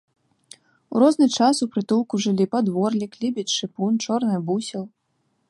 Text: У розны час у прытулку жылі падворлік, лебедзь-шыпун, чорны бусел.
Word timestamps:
У 0.95 1.01
розны 1.03 1.27
час 1.37 1.55
у 1.65 1.67
прытулку 1.75 2.21
жылі 2.25 2.45
падворлік, 2.57 3.11
лебедзь-шыпун, 3.27 3.93
чорны 4.09 4.35
бусел. 4.51 4.83